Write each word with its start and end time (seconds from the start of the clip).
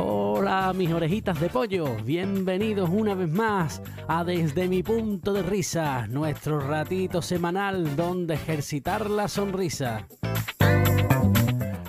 Hola 0.00 0.72
mis 0.76 0.92
orejitas 0.92 1.40
de 1.40 1.48
pollo, 1.48 1.96
bienvenidos 2.04 2.88
una 2.88 3.14
vez 3.14 3.28
más 3.28 3.82
a 4.06 4.22
Desde 4.22 4.68
mi 4.68 4.84
punto 4.84 5.32
de 5.32 5.42
risa, 5.42 6.06
nuestro 6.06 6.60
ratito 6.60 7.20
semanal 7.20 7.96
donde 7.96 8.34
ejercitar 8.34 9.10
la 9.10 9.26
sonrisa. 9.26 10.06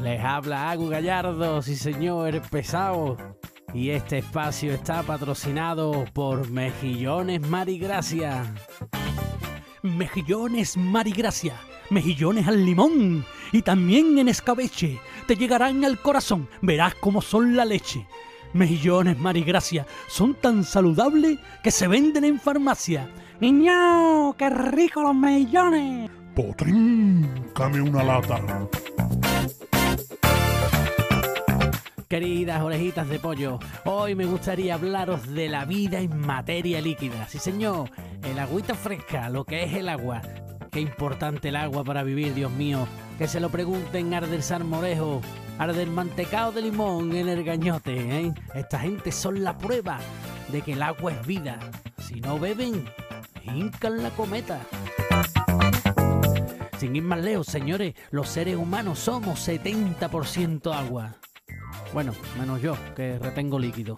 Les 0.00 0.20
habla 0.22 0.70
Agu 0.70 0.88
Gallardo, 0.88 1.60
sí 1.62 1.74
señor, 1.74 2.40
pesado. 2.48 3.16
Y 3.74 3.90
este 3.90 4.18
espacio 4.18 4.72
está 4.72 5.02
patrocinado 5.02 6.04
por 6.12 6.48
Mejillones 6.48 7.40
Marigracia. 7.40 8.54
Mejillones 9.82 10.76
Marigracia, 10.76 11.54
mejillones 11.90 12.46
al 12.46 12.64
limón 12.64 13.24
y 13.52 13.62
también 13.62 14.18
en 14.18 14.28
escabeche. 14.28 14.98
Te 15.26 15.36
llegarán 15.36 15.84
al 15.84 16.00
corazón, 16.00 16.48
verás 16.62 16.94
cómo 16.94 17.22
son 17.22 17.56
la 17.56 17.64
leche. 17.64 18.06
Mejillones 18.52 19.18
Marigracia 19.18 19.86
son 20.08 20.34
tan 20.34 20.64
saludables 20.64 21.38
que 21.62 21.70
se 21.70 21.88
venden 21.88 22.24
en 22.24 22.40
farmacia. 22.40 23.10
¡Niño! 23.40 24.34
¡Qué 24.38 24.48
rico 24.48 25.02
los 25.02 25.14
mejillones! 25.14 26.10
Potrín, 26.34 27.28
came 27.54 27.80
una 27.80 28.02
lata. 28.02 28.68
Queridas 32.08 32.62
orejitas 32.62 33.08
de 33.08 33.18
pollo, 33.18 33.58
hoy 33.84 34.14
me 34.14 34.26
gustaría 34.26 34.74
hablaros 34.74 35.26
de 35.34 35.48
la 35.48 35.64
vida 35.64 35.98
en 35.98 36.16
materia 36.18 36.80
líquida. 36.80 37.26
Sí, 37.26 37.38
señor, 37.38 37.90
el 38.22 38.38
agüita 38.38 38.74
fresca, 38.74 39.28
lo 39.28 39.44
que 39.44 39.64
es 39.64 39.74
el 39.74 39.88
agua. 39.88 40.22
Qué 40.76 40.82
importante 40.82 41.48
el 41.48 41.56
agua 41.56 41.84
para 41.84 42.02
vivir, 42.02 42.34
Dios 42.34 42.52
mío. 42.52 42.86
Que 43.16 43.26
se 43.26 43.40
lo 43.40 43.48
pregunten 43.48 44.12
Arder 44.12 44.42
Sarmorejo, 44.42 45.22
Arder 45.56 45.88
Mantecao 45.88 46.52
de 46.52 46.60
Limón 46.60 47.16
en 47.16 47.30
el 47.30 47.44
gañote. 47.44 47.94
¿eh? 47.94 48.34
Esta 48.54 48.80
gente 48.80 49.10
son 49.10 49.42
la 49.42 49.56
prueba 49.56 49.98
de 50.48 50.60
que 50.60 50.74
el 50.74 50.82
agua 50.82 51.12
es 51.12 51.26
vida. 51.26 51.58
Si 51.96 52.20
no 52.20 52.38
beben, 52.38 52.84
hincan 53.42 54.02
la 54.02 54.10
cometa. 54.10 54.60
Sin 56.78 56.94
ir 56.94 57.04
más 57.04 57.20
lejos, 57.24 57.46
señores, 57.46 57.94
los 58.10 58.28
seres 58.28 58.56
humanos 58.56 58.98
somos 58.98 59.48
70% 59.48 60.74
agua. 60.74 61.14
Bueno, 61.94 62.12
menos 62.38 62.60
yo, 62.60 62.76
que 62.94 63.18
retengo 63.18 63.58
líquido. 63.58 63.96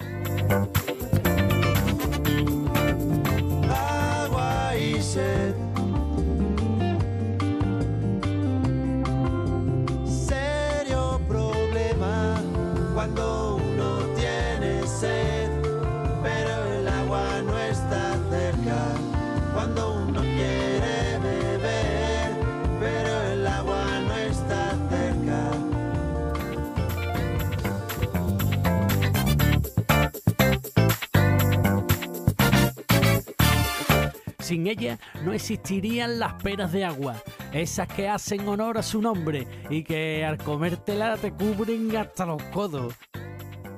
Sin 34.48 34.66
ella 34.66 34.98
no 35.27 35.34
existirían 35.34 36.18
las 36.18 36.32
peras 36.42 36.72
de 36.72 36.82
agua, 36.82 37.22
esas 37.52 37.86
que 37.86 38.08
hacen 38.08 38.48
honor 38.48 38.78
a 38.78 38.82
su 38.82 39.02
nombre 39.02 39.46
y 39.68 39.84
que 39.84 40.24
al 40.24 40.38
comértela 40.38 41.18
te 41.18 41.32
cubren 41.32 41.94
hasta 41.94 42.24
los 42.24 42.42
codos. 42.44 42.94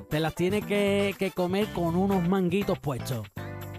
Te 0.09 0.21
las 0.21 0.33
tienes 0.37 0.65
que, 0.65 1.17
que 1.19 1.33
comer 1.33 1.67
con 1.73 1.97
unos 1.97 2.29
manguitos 2.29 2.79
puestos. 2.79 3.27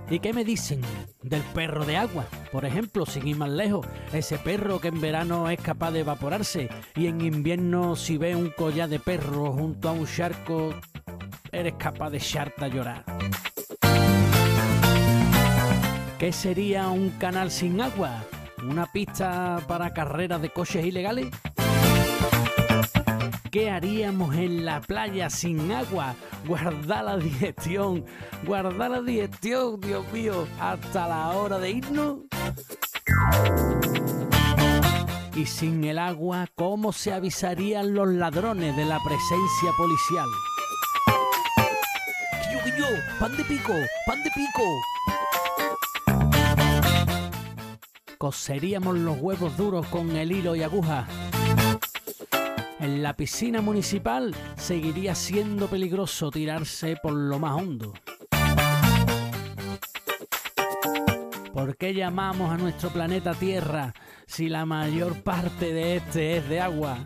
¿Y 0.10 0.20
qué 0.20 0.34
me 0.34 0.44
dicen 0.44 0.82
del 1.22 1.42
perro 1.54 1.86
de 1.86 1.96
agua? 1.96 2.26
Por 2.52 2.66
ejemplo, 2.66 3.06
sin 3.06 3.26
ir 3.26 3.38
más 3.38 3.52
lejos, 3.52 3.88
ese 4.12 4.38
perro 4.38 4.82
que 4.82 4.90
en 4.90 5.00
verano 5.00 5.50
es 5.50 5.62
capaz 5.62 5.92
de 5.92 6.02
evaporarse 6.02 6.68
y 6.98 7.08
en 7.08 7.22
invierno 7.22 7.96
si 7.96 8.18
ve 8.18 8.36
un 8.36 8.50
collar 8.50 8.90
de 8.90 9.00
perro 9.00 9.54
junto 9.54 9.88
a 9.88 9.94
un 9.94 10.06
charco, 10.06 10.76
eres 11.54 11.76
capaz 11.76 12.10
de 12.10 12.18
echarte 12.18 12.66
a 12.66 12.68
llorar. 12.68 13.06
¿Qué 16.22 16.32
sería 16.32 16.88
un 16.90 17.10
canal 17.18 17.50
sin 17.50 17.82
agua? 17.82 18.24
¿Una 18.62 18.86
pista 18.86 19.60
para 19.68 19.92
carreras 19.92 20.40
de 20.40 20.52
coches 20.52 20.86
ilegales? 20.86 21.30
¿Qué 23.50 23.72
haríamos 23.72 24.36
en 24.36 24.64
la 24.64 24.82
playa 24.82 25.32
sin 25.32 25.72
agua? 25.72 26.14
Guardar 26.46 27.06
la 27.06 27.18
digestión, 27.18 28.06
guardar 28.46 28.92
la 28.92 29.02
digestión, 29.02 29.82
Dios 29.82 30.06
mío, 30.14 30.48
hasta 30.60 31.08
la 31.08 31.32
hora 31.32 31.58
de 31.58 31.72
irnos. 31.72 32.20
Y 35.36 35.48
sin 35.48 35.84
el 35.86 35.98
agua, 35.98 36.46
¿cómo 36.54 36.94
se 36.94 37.14
avisarían 37.14 37.96
los 37.96 38.08
ladrones 38.10 38.78
de 38.78 38.86
la 38.86 39.00
presencia 39.00 39.72
policial? 39.76 40.28
¡Quillo, 42.44 42.64
quillo! 42.64 42.86
¡Pan 43.20 43.36
de 43.36 43.44
pico! 43.44 43.74
¡Pan 44.06 44.22
de 44.24 44.30
pico! 44.36 44.62
Coseríamos 48.22 49.00
los 49.00 49.18
huevos 49.20 49.58
duros 49.58 49.88
con 49.88 50.16
el 50.16 50.32
hilo 50.32 50.56
y 50.56 50.62
aguja. 50.62 51.08
En 52.80 53.02
la 53.02 53.16
piscina 53.16 53.62
municipal 53.62 54.36
seguiría 54.58 55.16
siendo 55.16 55.66
peligroso 55.66 56.30
tirarse 56.30 56.98
por 57.02 57.14
lo 57.14 57.40
más 57.40 57.60
hondo. 57.60 57.94
¿Por 61.52 61.76
qué 61.78 61.96
llamamos 61.96 62.52
a 62.52 62.58
nuestro 62.58 62.92
planeta 62.92 63.34
Tierra 63.34 63.92
si 64.28 64.50
la 64.50 64.68
mayor 64.68 65.24
parte 65.24 65.74
de 65.74 65.96
este 65.96 66.38
es 66.38 66.48
de 66.48 66.62
agua? 66.62 67.00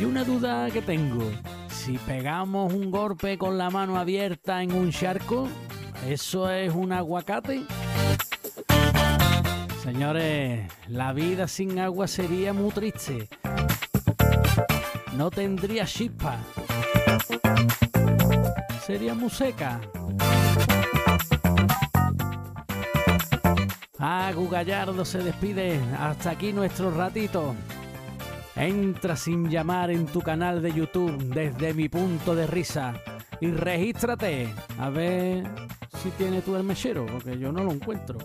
Y 0.00 0.04
una 0.04 0.24
duda 0.24 0.68
que 0.72 0.82
tengo, 0.82 1.30
si 1.68 1.96
pegamos 1.96 2.72
un 2.72 2.90
golpe 2.90 3.38
con 3.38 3.56
la 3.56 3.70
mano 3.70 3.96
abierta 3.96 4.64
en 4.64 4.72
un 4.72 4.90
charco, 4.90 5.46
¿eso 6.08 6.50
es 6.50 6.74
un 6.74 6.90
aguacate? 6.90 7.62
Señores, 9.90 10.70
la 10.88 11.14
vida 11.14 11.48
sin 11.48 11.78
agua 11.78 12.06
sería 12.06 12.52
muy 12.52 12.70
triste. 12.72 13.26
No 15.16 15.30
tendría 15.30 15.86
chispa. 15.86 16.36
Sería 18.84 19.14
muy 19.14 19.30
seca. 19.30 19.80
Agu 23.98 24.50
Gallardo 24.50 25.06
se 25.06 25.20
despide. 25.20 25.80
Hasta 25.98 26.32
aquí 26.32 26.52
nuestro 26.52 26.90
ratito. 26.90 27.54
Entra 28.56 29.16
sin 29.16 29.48
llamar 29.48 29.90
en 29.90 30.04
tu 30.04 30.20
canal 30.20 30.60
de 30.60 30.70
YouTube 30.70 31.16
desde 31.32 31.72
mi 31.72 31.88
punto 31.88 32.34
de 32.34 32.46
risa 32.46 32.92
y 33.40 33.50
regístrate. 33.52 34.52
A 34.78 34.90
ver 34.90 35.44
si 36.02 36.10
tiene 36.10 36.42
tú 36.42 36.56
el 36.56 36.62
mechero, 36.62 37.06
porque 37.06 37.38
yo 37.38 37.50
no 37.52 37.64
lo 37.64 37.72
encuentro. 37.72 38.18